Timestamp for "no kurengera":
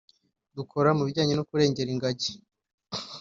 1.35-1.89